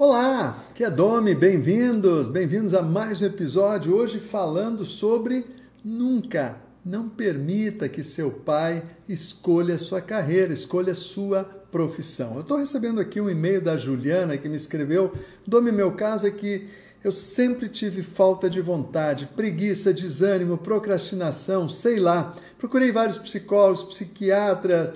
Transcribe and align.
Olá, 0.00 0.64
que 0.76 0.84
é 0.84 0.90
Domi, 0.90 1.34
bem-vindos, 1.34 2.28
bem-vindos 2.28 2.72
a 2.72 2.80
mais 2.80 3.20
um 3.20 3.24
episódio. 3.26 3.96
Hoje 3.96 4.20
falando 4.20 4.84
sobre 4.84 5.44
nunca, 5.84 6.54
não 6.84 7.08
permita 7.08 7.88
que 7.88 8.04
seu 8.04 8.30
pai 8.30 8.80
escolha 9.08 9.76
sua 9.76 10.00
carreira, 10.00 10.52
escolha 10.52 10.94
sua 10.94 11.42
profissão. 11.42 12.36
Eu 12.36 12.42
estou 12.42 12.58
recebendo 12.58 13.00
aqui 13.00 13.20
um 13.20 13.28
e-mail 13.28 13.60
da 13.60 13.76
Juliana 13.76 14.38
que 14.38 14.48
me 14.48 14.56
escreveu: 14.56 15.12
Domi, 15.44 15.72
meu 15.72 15.90
caso 15.90 16.28
é 16.28 16.30
que 16.30 16.68
eu 17.02 17.10
sempre 17.10 17.68
tive 17.68 18.04
falta 18.04 18.48
de 18.48 18.60
vontade, 18.60 19.28
preguiça, 19.34 19.92
desânimo, 19.92 20.58
procrastinação, 20.58 21.68
sei 21.68 21.98
lá. 21.98 22.36
Procurei 22.56 22.92
vários 22.92 23.18
psicólogos, 23.18 23.82
psiquiatras, 23.82 24.90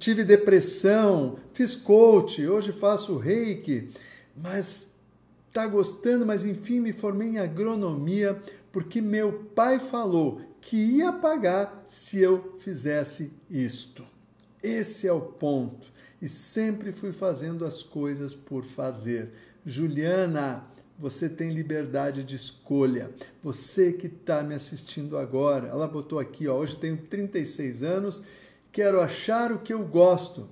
tive 0.00 0.24
depressão, 0.24 1.36
fiz 1.52 1.76
coach, 1.76 2.44
hoje 2.44 2.72
faço 2.72 3.16
reiki 3.18 3.92
mas 4.42 4.94
tá 5.52 5.66
gostando, 5.66 6.26
mas 6.26 6.44
enfim 6.44 6.80
me 6.80 6.92
formei 6.92 7.28
em 7.28 7.38
agronomia 7.38 8.40
porque 8.72 9.00
meu 9.00 9.44
pai 9.54 9.78
falou 9.78 10.40
que 10.60 10.76
ia 10.76 11.12
pagar 11.12 11.82
se 11.86 12.18
eu 12.18 12.56
fizesse 12.58 13.32
isto. 13.50 14.04
Esse 14.62 15.06
é 15.06 15.12
o 15.12 15.20
ponto. 15.20 15.92
E 16.20 16.28
sempre 16.28 16.92
fui 16.92 17.12
fazendo 17.12 17.64
as 17.64 17.82
coisas 17.82 18.34
por 18.34 18.64
fazer. 18.64 19.32
Juliana, 19.64 20.64
você 20.98 21.28
tem 21.28 21.50
liberdade 21.50 22.24
de 22.24 22.34
escolha. 22.34 23.10
Você 23.42 23.92
que 23.92 24.08
está 24.08 24.42
me 24.42 24.54
assistindo 24.54 25.16
agora, 25.16 25.68
ela 25.68 25.86
botou 25.86 26.18
aqui, 26.18 26.48
ó, 26.48 26.56
hoje 26.56 26.76
tenho 26.76 26.96
36 26.96 27.82
anos, 27.82 28.22
quero 28.72 29.00
achar 29.00 29.52
o 29.52 29.60
que 29.60 29.72
eu 29.72 29.84
gosto. 29.84 30.48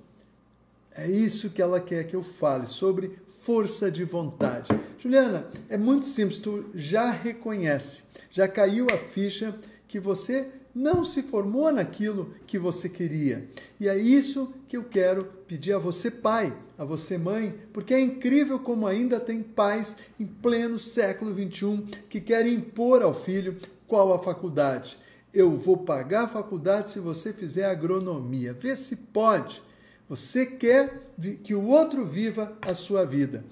É 0.97 1.07
isso 1.07 1.51
que 1.51 1.61
ela 1.61 1.79
quer 1.79 2.05
que 2.05 2.15
eu 2.15 2.23
fale 2.23 2.65
sobre 2.65 3.19
força 3.43 3.91
de 3.91 4.03
vontade. 4.03 4.69
Juliana, 4.97 5.47
é 5.69 5.77
muito 5.77 6.07
simples, 6.07 6.39
tu 6.39 6.65
já 6.73 7.11
reconhece, 7.11 8.03
já 8.31 8.47
caiu 8.47 8.87
a 8.91 8.97
ficha 8.97 9.55
que 9.87 9.99
você 9.99 10.47
não 10.73 11.03
se 11.03 11.23
formou 11.23 11.71
naquilo 11.71 12.33
que 12.45 12.59
você 12.59 12.89
queria. 12.89 13.47
E 13.79 13.87
é 13.87 13.97
isso 13.97 14.53
que 14.67 14.77
eu 14.77 14.83
quero 14.83 15.25
pedir 15.47 15.73
a 15.73 15.79
você, 15.79 16.11
pai, 16.11 16.55
a 16.77 16.83
você, 16.83 17.17
mãe, 17.17 17.55
porque 17.71 17.93
é 17.93 17.99
incrível 17.99 18.59
como 18.59 18.85
ainda 18.85 19.19
tem 19.19 19.41
pais 19.41 19.97
em 20.19 20.25
pleno 20.25 20.77
século 20.77 21.33
XXI 21.33 21.83
que 22.09 22.19
querem 22.19 22.55
impor 22.55 23.01
ao 23.01 23.13
filho 23.13 23.57
qual 23.87 24.13
a 24.13 24.19
faculdade. 24.19 24.99
Eu 25.33 25.55
vou 25.55 25.77
pagar 25.77 26.23
a 26.23 26.27
faculdade 26.27 26.89
se 26.89 26.99
você 26.99 27.31
fizer 27.31 27.65
agronomia. 27.65 28.53
Vê 28.53 28.75
se 28.75 28.95
pode. 28.95 29.61
Você 30.09 30.45
quer 30.45 31.03
que 31.43 31.53
o 31.53 31.65
outro 31.65 32.05
viva 32.05 32.57
a 32.61 32.73
sua 32.73 33.05
vida. 33.05 33.43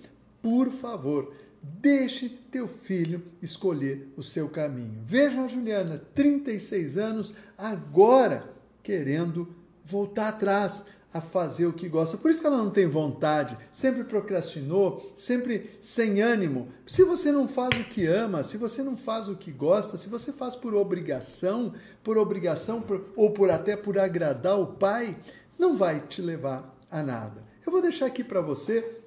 Por 0.41 0.71
favor, 0.71 1.33
deixe 1.61 2.29
teu 2.29 2.67
filho 2.67 3.23
escolher 3.41 4.11
o 4.15 4.23
seu 4.23 4.47
caminho. 4.47 5.01
Veja 5.05 5.41
a 5.41 5.47
Juliana, 5.47 6.01
36 6.13 6.97
anos, 6.97 7.33
agora 7.57 8.49
querendo 8.81 9.53
voltar 9.83 10.29
atrás 10.29 10.85
a 11.15 11.21
fazer 11.21 11.65
o 11.65 11.71
que 11.71 11.87
gosta. 11.87 12.17
Por 12.17 12.29
isso 12.29 12.41
que 12.41 12.47
ela 12.47 12.57
não 12.57 12.69
tem 12.69 12.87
vontade, 12.87 13.57
sempre 13.71 14.03
procrastinou, 14.03 15.13
sempre 15.15 15.77
sem 15.79 16.21
ânimo. 16.21 16.67
Se 16.85 17.03
você 17.03 17.31
não 17.31 17.47
faz 17.47 17.79
o 17.79 17.85
que 17.85 18.05
ama, 18.05 18.43
se 18.43 18.57
você 18.57 18.83
não 18.83 18.97
faz 18.97 19.29
o 19.29 19.35
que 19.37 19.49
gosta, 19.49 19.97
se 19.97 20.09
você 20.09 20.33
faz 20.33 20.57
por 20.57 20.73
obrigação, 20.73 21.73
por 22.03 22.17
obrigação 22.17 22.81
por, 22.81 23.05
ou 23.15 23.31
por 23.31 23.49
até 23.49 23.77
por 23.77 23.97
agradar 23.97 24.59
o 24.59 24.67
pai, 24.67 25.15
não 25.57 25.75
vai 25.75 25.99
te 26.01 26.21
levar 26.21 26.77
a 26.89 27.01
nada. 27.01 27.43
Eu 27.65 27.71
vou 27.71 27.81
deixar 27.81 28.05
aqui 28.05 28.23
para 28.23 28.41
você, 28.41 29.01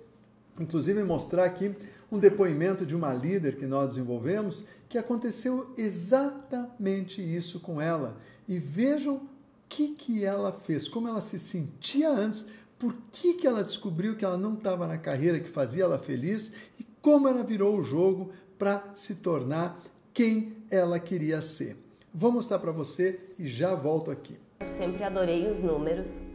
inclusive 0.59 1.03
mostrar 1.05 1.45
aqui 1.45 1.75
um 2.11 2.19
depoimento 2.19 2.85
de 2.85 2.97
uma 2.97 3.13
líder 3.13 3.57
que 3.57 3.67
nós 3.67 3.89
desenvolvemos, 3.89 4.65
que 4.89 4.99
aconteceu 4.99 5.73
exatamente 5.77 7.21
isso 7.21 7.61
com 7.61 7.81
ela. 7.81 8.17
E 8.49 8.59
vejam 8.59 9.17
o 9.17 9.29
que, 9.69 9.89
que 9.89 10.25
ela 10.25 10.51
fez, 10.51 10.89
como 10.89 11.09
ela 11.09 11.21
se 11.21 11.39
sentia 11.39 12.11
antes, 12.11 12.47
por 12.79 12.95
que, 13.13 13.35
que 13.35 13.47
ela 13.47 13.63
descobriu 13.63 14.17
que 14.17 14.25
ela 14.25 14.37
não 14.37 14.55
estava 14.55 14.87
na 14.87 14.97
carreira 14.97 15.41
que 15.41 15.49
fazia 15.49 15.85
ela 15.85 15.99
feliz 15.99 16.53
e 16.79 16.87
como 17.03 17.29
ela 17.29 17.43
virou 17.43 17.77
o 17.77 17.83
jogo 17.83 18.33
para 18.59 18.83
se 18.95 19.17
tornar 19.17 19.81
quem 20.15 20.57
ela 20.71 20.99
queria 20.99 21.41
ser. 21.41 21.77
Vou 22.13 22.33
mostrar 22.33 22.59
para 22.59 22.73
você 22.73 23.21
e 23.39 23.47
já 23.47 23.75
volto 23.75 24.11
aqui. 24.11 24.39
Eu 24.61 24.67
sempre 24.67 25.05
adorei 25.05 25.49
os 25.49 25.63
números 25.63 26.27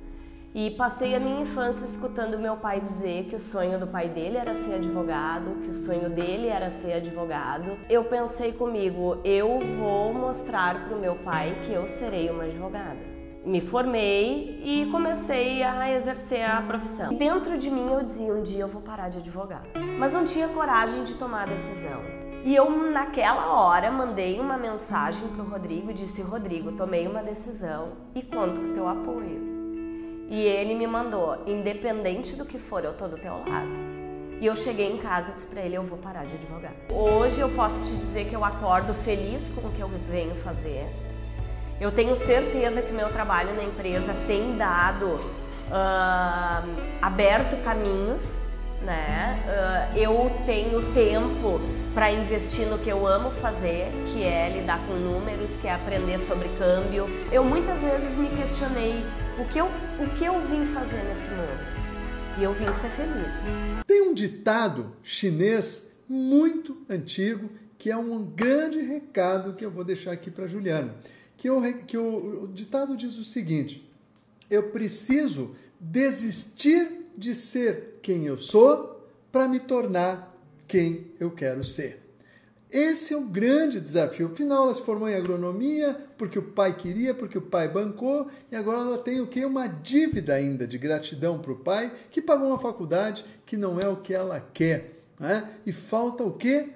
e 0.55 0.69
passei 0.71 1.15
a 1.15 1.19
minha 1.19 1.41
infância 1.41 1.83
escutando 1.83 2.37
meu 2.37 2.55
pai 2.55 2.79
dizer 2.79 3.25
que 3.25 3.35
o 3.35 3.39
sonho 3.39 3.79
do 3.79 3.87
pai 3.87 4.07
dele 4.07 4.37
era 4.37 4.53
ser 4.53 4.75
advogado, 4.75 5.61
que 5.63 5.69
o 5.69 5.73
sonho 5.73 6.09
dele 6.09 6.47
era 6.47 6.69
ser 6.69 6.93
advogado. 6.93 7.77
Eu 7.89 8.03
pensei 8.03 8.51
comigo, 8.51 9.17
eu 9.23 9.59
vou 9.79 10.13
mostrar 10.13 10.85
para 10.85 10.95
o 10.95 10.99
meu 10.99 11.15
pai 11.15 11.59
que 11.63 11.73
eu 11.73 11.87
serei 11.87 12.29
uma 12.29 12.43
advogada. 12.43 13.13
Me 13.43 13.59
formei 13.59 14.61
e 14.63 14.87
comecei 14.91 15.63
a 15.63 15.91
exercer 15.91 16.49
a 16.49 16.61
profissão. 16.61 17.13
Dentro 17.15 17.57
de 17.57 17.69
mim 17.69 17.91
eu 17.91 18.03
dizia, 18.03 18.33
um 18.33 18.43
dia 18.43 18.61
eu 18.61 18.67
vou 18.67 18.81
parar 18.81 19.09
de 19.09 19.17
advogar. 19.17 19.63
Mas 19.97 20.13
não 20.13 20.23
tinha 20.23 20.47
coragem 20.49 21.03
de 21.03 21.15
tomar 21.15 21.43
a 21.43 21.51
decisão. 21.51 21.99
E 22.45 22.55
eu, 22.55 22.69
naquela 22.91 23.53
hora, 23.53 23.89
mandei 23.89 24.39
uma 24.39 24.57
mensagem 24.57 25.27
para 25.29 25.41
o 25.41 25.49
Rodrigo 25.49 25.91
e 25.91 25.93
disse: 25.93 26.21
Rodrigo, 26.21 26.73
tomei 26.73 27.07
uma 27.07 27.23
decisão 27.23 27.93
e 28.13 28.21
conto 28.21 28.59
com 28.59 28.73
teu 28.73 28.87
apoio. 28.87 29.52
E 30.33 30.41
ele 30.47 30.73
me 30.73 30.87
mandou, 30.87 31.43
independente 31.45 32.35
do 32.35 32.43
que 32.43 32.57
for, 32.57 32.83
eu 32.83 32.91
tô 32.91 33.07
do 33.07 33.17
teu 33.17 33.33
lado. 33.33 33.69
E 34.41 34.47
eu 34.47 34.55
cheguei 34.55 34.91
em 34.91 34.97
casa 34.97 35.29
e 35.29 35.35
disse 35.35 35.47
para 35.47 35.61
ele, 35.61 35.75
eu 35.75 35.83
vou 35.83 35.99
parar 35.99 36.25
de 36.25 36.33
advogar. 36.33 36.73
Hoje 36.89 37.39
eu 37.39 37.49
posso 37.49 37.85
te 37.85 37.97
dizer 37.97 38.25
que 38.25 38.35
eu 38.35 38.43
acordo 38.43 38.95
feliz 38.95 39.51
com 39.51 39.67
o 39.67 39.71
que 39.71 39.79
eu 39.79 39.87
venho 40.09 40.33
fazer. 40.33 40.87
Eu 41.79 41.91
tenho 41.91 42.15
certeza 42.15 42.81
que 42.81 42.91
meu 42.91 43.11
trabalho 43.11 43.53
na 43.53 43.63
empresa 43.63 44.11
tem 44.25 44.57
dado, 44.57 45.05
uh, 45.69 46.67
aberto 46.99 47.55
caminhos, 47.63 48.49
né? 48.81 49.39
Uh, 49.45 49.97
eu 49.99 50.31
tenho 50.47 50.93
tempo 50.93 51.61
para 51.93 52.09
investir 52.09 52.65
no 52.65 52.79
que 52.79 52.89
eu 52.89 53.05
amo 53.05 53.29
fazer, 53.29 53.91
que 54.07 54.23
é 54.23 54.49
lidar 54.49 54.79
com 54.87 54.93
números, 54.93 55.55
que 55.57 55.67
é 55.67 55.75
aprender 55.75 56.17
sobre 56.17 56.49
câmbio. 56.57 57.05
Eu 57.31 57.43
muitas 57.43 57.83
vezes 57.83 58.17
me 58.17 58.29
questionei 58.29 59.03
o 59.39 59.45
que 59.45 59.59
eu, 59.59 59.65
o 59.65 60.09
que 60.17 60.25
eu 60.25 60.39
vim 60.41 60.65
fazer 60.65 61.03
nesse 61.03 61.29
mundo. 61.29 61.83
E 62.39 62.43
eu 62.43 62.53
vim 62.53 62.71
ser 62.71 62.89
feliz. 62.89 63.33
Tem 63.85 64.01
um 64.01 64.13
ditado 64.13 64.95
chinês 65.03 65.87
muito 66.07 66.77
antigo 66.89 67.49
que 67.77 67.91
é 67.91 67.97
um 67.97 68.23
grande 68.23 68.81
recado 68.81 69.53
que 69.53 69.65
eu 69.65 69.71
vou 69.71 69.83
deixar 69.83 70.11
aqui 70.11 70.31
para 70.31 70.47
Juliana. 70.47 70.95
Que, 71.35 71.49
eu, 71.49 71.61
que 71.85 71.97
o, 71.97 72.43
o 72.43 72.47
ditado 72.47 72.95
diz 72.95 73.17
o 73.17 73.23
seguinte: 73.23 73.89
eu 74.49 74.69
preciso 74.69 75.55
desistir 75.79 77.09
de 77.17 77.35
ser 77.35 77.99
quem 78.01 78.25
eu 78.25 78.37
sou 78.37 79.07
para 79.31 79.47
me 79.47 79.59
tornar 79.59 80.33
quem 80.67 81.11
eu 81.19 81.31
quero 81.31 81.63
ser. 81.63 82.02
Esse 82.73 83.13
é 83.13 83.17
o 83.17 83.21
grande 83.21 83.79
desafio. 83.79 84.31
Afinal, 84.33 84.63
ela 84.63 84.73
se 84.73 84.81
formou 84.81 85.07
em 85.07 85.13
agronomia 85.13 85.95
porque 86.17 86.39
o 86.39 86.41
pai 86.41 86.75
queria, 86.75 87.13
porque 87.13 87.37
o 87.37 87.41
pai 87.41 87.67
bancou, 87.67 88.27
e 88.51 88.55
agora 88.55 88.79
ela 88.79 88.97
tem 88.97 89.21
o 89.21 89.27
que? 89.27 89.45
Uma 89.45 89.67
dívida 89.67 90.33
ainda 90.33 90.65
de 90.65 90.79
gratidão 90.79 91.37
para 91.37 91.51
o 91.51 91.55
pai, 91.55 91.93
que 92.09 92.19
pagou 92.19 92.47
uma 92.47 92.57
faculdade 92.57 93.23
que 93.45 93.55
não 93.55 93.79
é 93.79 93.87
o 93.87 93.97
que 93.97 94.11
ela 94.11 94.39
quer. 94.39 95.03
Né? 95.19 95.47
E 95.63 95.71
falta 95.71 96.23
o 96.23 96.33
que? 96.33 96.71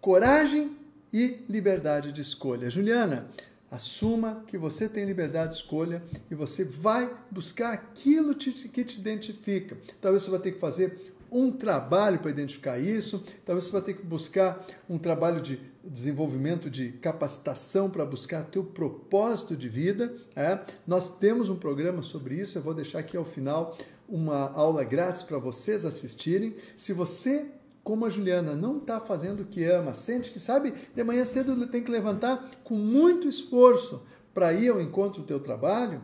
Coragem 0.00 0.76
e 1.12 1.38
liberdade 1.48 2.12
de 2.12 2.20
escolha. 2.20 2.70
Juliana, 2.70 3.26
assuma 3.68 4.44
que 4.46 4.56
você 4.56 4.88
tem 4.88 5.04
liberdade 5.04 5.54
de 5.54 5.56
escolha 5.56 6.04
e 6.30 6.36
você 6.36 6.62
vai 6.62 7.12
buscar 7.28 7.72
aquilo 7.72 8.32
que 8.32 8.84
te 8.84 9.00
identifica. 9.00 9.76
Talvez 10.00 10.22
você 10.22 10.30
vai 10.30 10.38
ter 10.38 10.52
que 10.52 10.60
fazer 10.60 11.12
um 11.32 11.50
trabalho 11.50 12.18
para 12.18 12.30
identificar 12.30 12.78
isso, 12.78 13.24
talvez 13.44 13.64
você 13.64 13.72
vai 13.72 13.80
ter 13.80 13.94
que 13.94 14.04
buscar 14.04 14.64
um 14.88 14.98
trabalho 14.98 15.40
de 15.40 15.58
desenvolvimento 15.82 16.70
de 16.70 16.92
capacitação 16.92 17.90
para 17.90 18.04
buscar 18.04 18.44
teu 18.44 18.62
propósito 18.62 19.56
de 19.56 19.68
vida. 19.68 20.14
É? 20.36 20.60
Nós 20.86 21.18
temos 21.18 21.48
um 21.48 21.56
programa 21.56 22.02
sobre 22.02 22.36
isso, 22.36 22.58
eu 22.58 22.62
vou 22.62 22.74
deixar 22.74 22.98
aqui 22.98 23.16
ao 23.16 23.24
final 23.24 23.76
uma 24.08 24.52
aula 24.52 24.84
grátis 24.84 25.22
para 25.22 25.38
vocês 25.38 25.84
assistirem. 25.84 26.54
Se 26.76 26.92
você 26.92 27.50
como 27.82 28.06
a 28.06 28.08
Juliana 28.08 28.54
não 28.54 28.78
está 28.78 29.00
fazendo 29.00 29.40
o 29.40 29.46
que 29.46 29.64
ama, 29.64 29.92
sente 29.92 30.30
que 30.30 30.38
sabe, 30.38 30.72
de 30.94 31.02
manhã 31.02 31.24
cedo 31.24 31.66
tem 31.66 31.82
que 31.82 31.90
levantar 31.90 32.50
com 32.62 32.74
muito 32.74 33.26
esforço 33.26 34.02
para 34.32 34.52
ir 34.52 34.68
ao 34.68 34.80
encontro 34.80 35.22
do 35.22 35.26
teu 35.26 35.40
trabalho, 35.40 36.00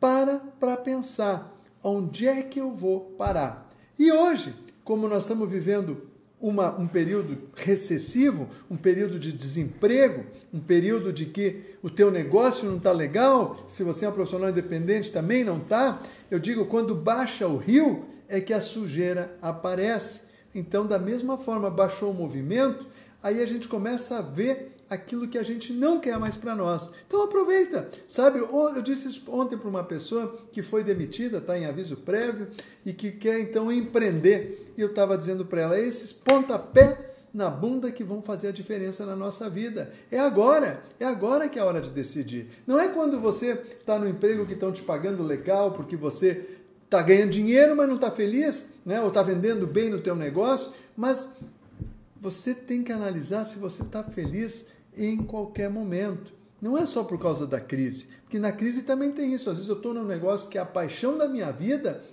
para 0.00 0.38
para 0.58 0.76
pensar 0.76 1.56
onde 1.82 2.26
é 2.26 2.42
que 2.42 2.60
eu 2.60 2.72
vou 2.72 3.12
parar. 3.16 3.69
E 4.00 4.10
hoje, 4.10 4.54
como 4.82 5.06
nós 5.06 5.24
estamos 5.24 5.52
vivendo 5.52 6.06
uma, 6.40 6.74
um 6.80 6.88
período 6.88 7.50
recessivo, 7.54 8.48
um 8.70 8.74
período 8.74 9.18
de 9.18 9.30
desemprego, 9.30 10.24
um 10.50 10.58
período 10.58 11.12
de 11.12 11.26
que 11.26 11.76
o 11.82 11.90
teu 11.90 12.10
negócio 12.10 12.66
não 12.66 12.78
está 12.78 12.92
legal, 12.92 13.62
se 13.68 13.84
você 13.84 14.06
é 14.06 14.08
um 14.08 14.12
profissional 14.12 14.48
independente 14.48 15.12
também 15.12 15.44
não 15.44 15.58
está, 15.58 16.00
eu 16.30 16.38
digo, 16.38 16.64
quando 16.64 16.94
baixa 16.94 17.46
o 17.46 17.58
rio 17.58 18.06
é 18.26 18.40
que 18.40 18.54
a 18.54 18.60
sujeira 18.62 19.36
aparece. 19.42 20.22
Então, 20.54 20.86
da 20.86 20.98
mesma 20.98 21.36
forma, 21.36 21.70
baixou 21.70 22.10
o 22.10 22.14
movimento, 22.14 22.86
aí 23.22 23.42
a 23.42 23.46
gente 23.46 23.68
começa 23.68 24.16
a 24.16 24.22
ver 24.22 24.76
aquilo 24.90 25.28
que 25.28 25.38
a 25.38 25.42
gente 25.44 25.72
não 25.72 26.00
quer 26.00 26.18
mais 26.18 26.36
para 26.36 26.56
nós. 26.56 26.90
Então 27.06 27.22
aproveita, 27.22 27.88
sabe? 28.08 28.40
Eu 28.40 28.82
disse 28.82 29.22
ontem 29.28 29.56
para 29.56 29.68
uma 29.68 29.84
pessoa 29.84 30.36
que 30.50 30.60
foi 30.60 30.82
demitida, 30.82 31.38
está 31.38 31.56
em 31.56 31.64
aviso 31.64 31.96
prévio 31.98 32.48
e 32.84 32.92
que 32.92 33.12
quer 33.12 33.38
então 33.38 33.72
empreender. 33.72 34.74
E 34.76 34.80
eu 34.80 34.88
estava 34.88 35.16
dizendo 35.16 35.46
para 35.46 35.60
ela: 35.60 35.80
esses 35.80 36.12
pontapé 36.12 37.10
na 37.32 37.48
bunda 37.48 37.92
que 37.92 38.02
vão 38.02 38.20
fazer 38.20 38.48
a 38.48 38.52
diferença 38.52 39.06
na 39.06 39.14
nossa 39.14 39.48
vida. 39.48 39.92
É 40.10 40.18
agora, 40.18 40.82
é 40.98 41.04
agora 41.04 41.48
que 41.48 41.60
é 41.60 41.62
a 41.62 41.64
hora 41.64 41.80
de 41.80 41.92
decidir. 41.92 42.48
Não 42.66 42.78
é 42.78 42.88
quando 42.88 43.20
você 43.20 43.52
está 43.52 43.96
no 43.96 44.08
emprego 44.08 44.44
que 44.44 44.54
estão 44.54 44.72
te 44.72 44.82
pagando 44.82 45.22
legal 45.22 45.70
porque 45.70 45.96
você 45.96 46.58
está 46.84 47.00
ganhando 47.02 47.30
dinheiro, 47.30 47.76
mas 47.76 47.86
não 47.86 47.94
está 47.94 48.10
feliz, 48.10 48.70
né? 48.84 49.00
ou 49.00 49.08
está 49.08 49.22
vendendo 49.22 49.64
bem 49.64 49.88
no 49.88 50.00
teu 50.00 50.16
negócio, 50.16 50.72
mas 50.96 51.30
você 52.20 52.52
tem 52.52 52.82
que 52.82 52.90
analisar 52.90 53.44
se 53.44 53.60
você 53.60 53.82
está 53.82 54.02
feliz 54.02 54.66
em 54.96 55.18
qualquer 55.18 55.70
momento. 55.70 56.32
Não 56.60 56.76
é 56.76 56.84
só 56.84 57.02
por 57.02 57.18
causa 57.18 57.46
da 57.46 57.58
crise, 57.60 58.08
porque 58.22 58.38
na 58.38 58.52
crise 58.52 58.82
também 58.82 59.10
tem 59.10 59.32
isso. 59.32 59.48
Às 59.48 59.56
vezes 59.56 59.68
eu 59.68 59.76
estou 59.76 59.94
num 59.94 60.04
negócio 60.04 60.48
que 60.48 60.58
é 60.58 60.60
a 60.60 60.66
paixão 60.66 61.16
da 61.16 61.26
minha 61.26 61.50
vida, 61.50 62.04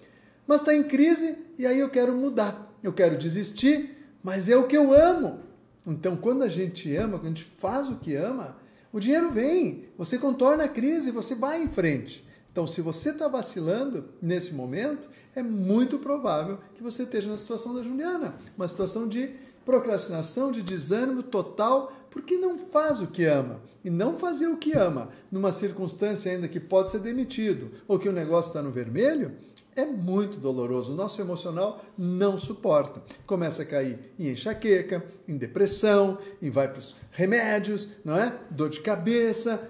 mas 0.48 0.62
está 0.62 0.74
em 0.74 0.84
crise 0.84 1.36
e 1.58 1.66
aí 1.66 1.80
eu 1.80 1.90
quero 1.90 2.14
mudar, 2.14 2.74
eu 2.82 2.94
quero 2.94 3.18
desistir, 3.18 3.98
mas 4.24 4.48
é 4.48 4.56
o 4.56 4.66
que 4.66 4.78
eu 4.78 4.94
amo. 4.94 5.42
Então, 5.86 6.16
quando 6.16 6.44
a 6.44 6.50
gente 6.50 6.94
ama, 6.96 7.18
quando 7.18 7.26
a 7.26 7.30
gente 7.30 7.44
faz 7.44 7.90
o 7.90 7.96
que 7.96 8.16
ama, 8.16 8.58
o 8.92 9.00
dinheiro 9.00 9.32
vem, 9.32 9.86
você 9.98 10.18
contorna 10.18 10.64
a 10.64 10.70
crise, 10.70 11.12
você 11.12 11.36
vai 11.36 11.62
em 11.62 11.68
frente. 11.68 12.26
Então, 12.52 12.66
se 12.66 12.82
você 12.82 13.12
está 13.12 13.28
vacilando 13.28 14.10
nesse 14.22 14.54
momento, 14.54 15.08
é 15.36 15.44
muito 15.44 16.00
provável 16.00 16.58
que 16.74 16.82
você 16.82 17.04
esteja 17.04 17.30
na 17.30 17.38
situação 17.38 17.74
da 17.74 17.84
Juliana, 17.84 18.36
uma 18.58 18.68
situação 18.68 19.08
de 19.08 19.32
procrastinação, 19.68 20.50
de 20.50 20.62
desânimo 20.62 21.22
total, 21.22 21.92
porque 22.10 22.38
não 22.38 22.58
faz 22.58 23.02
o 23.02 23.08
que 23.08 23.26
ama. 23.26 23.60
E 23.84 23.90
não 23.90 24.16
fazer 24.16 24.48
o 24.48 24.56
que 24.56 24.72
ama, 24.72 25.10
numa 25.30 25.52
circunstância 25.52 26.32
ainda 26.32 26.48
que 26.48 26.60
pode 26.60 26.90
ser 26.90 27.00
demitido 27.00 27.70
ou 27.86 28.00
que 28.00 28.08
o 28.08 28.14
negócio 28.14 28.48
está 28.48 28.62
no 28.62 28.72
vermelho, 28.72 29.34
é 29.76 29.86
muito 29.86 30.38
doloroso. 30.38 30.94
O 30.94 30.96
nosso 30.96 31.20
emocional 31.22 31.84
não 31.98 32.38
suporta. 32.38 33.02
Começa 33.26 33.64
a 33.64 33.66
cair 33.66 34.00
em 34.18 34.30
enxaqueca, 34.30 35.06
em 35.28 35.36
depressão, 35.36 36.18
em 36.42 36.50
vai 36.50 36.70
para 36.70 36.80
os 36.80 36.96
remédios, 37.12 37.90
não 38.06 38.16
é? 38.16 38.34
Dor 38.50 38.70
de 38.70 38.80
cabeça, 38.80 39.70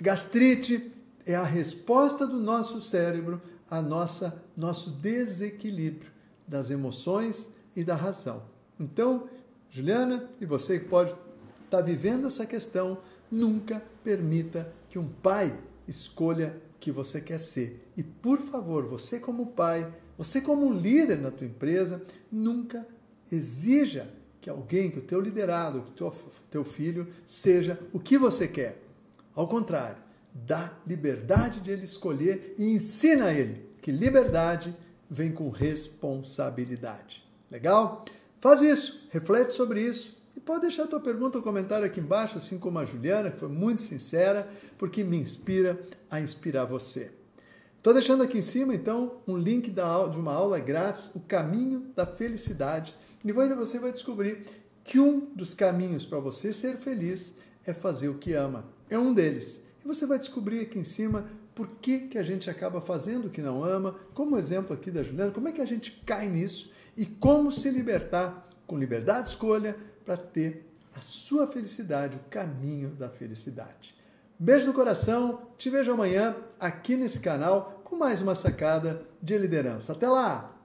gastrite. 0.00 0.92
É 1.26 1.34
a 1.34 1.44
resposta 1.44 2.26
do 2.26 2.38
nosso 2.38 2.80
cérebro 2.80 3.42
a 3.68 3.82
nossa 3.82 4.42
nosso 4.56 4.90
desequilíbrio 4.90 6.10
das 6.46 6.70
emoções 6.70 7.48
e 7.74 7.82
da 7.82 7.94
razão. 7.96 8.55
Então, 8.78 9.28
Juliana, 9.70 10.28
e 10.40 10.46
você 10.46 10.78
que 10.78 10.86
pode 10.86 11.10
estar 11.10 11.78
tá 11.78 11.80
vivendo 11.80 12.26
essa 12.26 12.46
questão, 12.46 12.98
nunca 13.30 13.82
permita 14.04 14.72
que 14.88 14.98
um 14.98 15.08
pai 15.08 15.58
escolha 15.88 16.60
que 16.78 16.90
você 16.92 17.20
quer 17.20 17.38
ser. 17.38 17.90
E 17.96 18.02
por 18.02 18.40
favor, 18.40 18.86
você 18.86 19.18
como 19.18 19.46
pai, 19.46 19.92
você 20.16 20.40
como 20.40 20.72
líder 20.72 21.18
na 21.18 21.30
tua 21.30 21.46
empresa, 21.46 22.02
nunca 22.30 22.86
exija 23.30 24.08
que 24.40 24.48
alguém, 24.48 24.90
que 24.90 24.98
o 24.98 25.02
teu 25.02 25.20
liderado, 25.20 25.82
que 25.82 25.90
o 25.90 25.94
teu, 25.94 26.14
teu 26.50 26.64
filho 26.64 27.08
seja 27.24 27.78
o 27.92 27.98
que 27.98 28.16
você 28.16 28.46
quer. 28.46 28.80
Ao 29.34 29.48
contrário, 29.48 29.98
dá 30.32 30.72
liberdade 30.86 31.60
de 31.60 31.70
ele 31.70 31.84
escolher 31.84 32.54
e 32.58 32.66
ensina 32.66 33.26
a 33.26 33.34
ele 33.34 33.66
que 33.82 33.90
liberdade 33.90 34.74
vem 35.10 35.32
com 35.32 35.48
responsabilidade. 35.48 37.24
Legal? 37.50 38.04
Faz 38.46 38.62
isso, 38.62 39.08
reflete 39.10 39.52
sobre 39.52 39.82
isso 39.82 40.16
e 40.36 40.38
pode 40.38 40.60
deixar 40.60 40.86
tua 40.86 41.00
pergunta 41.00 41.36
ou 41.36 41.42
comentário 41.42 41.84
aqui 41.84 41.98
embaixo, 41.98 42.38
assim 42.38 42.60
como 42.60 42.78
a 42.78 42.84
Juliana, 42.84 43.28
que 43.28 43.40
foi 43.40 43.48
muito 43.48 43.82
sincera, 43.82 44.48
porque 44.78 45.02
me 45.02 45.16
inspira 45.16 45.76
a 46.08 46.20
inspirar 46.20 46.64
você. 46.64 47.10
Estou 47.76 47.92
deixando 47.92 48.22
aqui 48.22 48.38
em 48.38 48.42
cima, 48.42 48.72
então, 48.72 49.16
um 49.26 49.36
link 49.36 49.68
de 49.68 49.80
uma 50.16 50.32
aula 50.32 50.60
grátis, 50.60 51.10
O 51.16 51.20
Caminho 51.22 51.90
da 51.96 52.06
Felicidade. 52.06 52.94
E 53.24 53.32
você 53.32 53.80
vai 53.80 53.90
descobrir 53.90 54.44
que 54.84 55.00
um 55.00 55.26
dos 55.34 55.52
caminhos 55.52 56.06
para 56.06 56.20
você 56.20 56.52
ser 56.52 56.76
feliz 56.76 57.34
é 57.66 57.74
fazer 57.74 58.10
o 58.10 58.18
que 58.18 58.32
ama. 58.32 58.64
É 58.88 58.96
um 58.96 59.12
deles. 59.12 59.60
E 59.84 59.88
você 59.88 60.06
vai 60.06 60.20
descobrir 60.20 60.60
aqui 60.60 60.78
em 60.78 60.84
cima 60.84 61.26
por 61.52 61.66
que, 61.82 61.98
que 61.98 62.16
a 62.16 62.22
gente 62.22 62.48
acaba 62.48 62.80
fazendo 62.80 63.26
o 63.26 63.30
que 63.30 63.42
não 63.42 63.64
ama, 63.64 63.96
como 64.14 64.38
exemplo 64.38 64.72
aqui 64.72 64.88
da 64.88 65.02
Juliana, 65.02 65.32
como 65.32 65.48
é 65.48 65.52
que 65.52 65.60
a 65.60 65.66
gente 65.66 66.00
cai 66.06 66.28
nisso 66.28 66.75
e 66.96 67.04
como 67.04 67.52
se 67.52 67.70
libertar 67.70 68.48
com 68.66 68.78
liberdade 68.78 69.24
de 69.24 69.28
escolha 69.30 69.76
para 70.04 70.16
ter 70.16 70.66
a 70.96 71.00
sua 71.00 71.46
felicidade, 71.46 72.16
o 72.16 72.30
caminho 72.30 72.90
da 72.90 73.08
felicidade. 73.08 73.94
Beijo 74.38 74.66
no 74.66 74.74
coração, 74.74 75.42
te 75.58 75.68
vejo 75.68 75.92
amanhã 75.92 76.36
aqui 76.58 76.96
nesse 76.96 77.20
canal 77.20 77.80
com 77.84 77.96
mais 77.96 78.20
uma 78.20 78.34
sacada 78.34 79.02
de 79.22 79.36
liderança. 79.36 79.92
Até 79.92 80.08
lá! 80.08 80.55